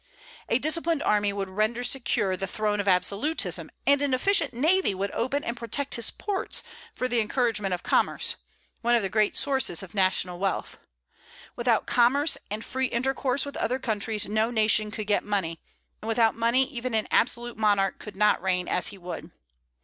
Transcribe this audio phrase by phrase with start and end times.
[0.49, 5.11] A disciplined army would render secure the throne of absolutism, and an efficient navy would
[5.11, 6.63] open and protect his ports
[6.95, 8.35] for the encouragement of commerce,
[8.81, 10.79] one of the great sources of national wealth.
[11.55, 15.61] Without commerce and free intercourse with other countries no nation could get money;
[16.01, 19.29] and without money even an absolute monarch could not reign as he would.